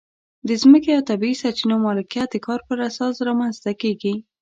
[0.47, 4.13] د ځمکې او طبیعي سرچینو مالکیت د کار پر اساس رامنځته کېږي.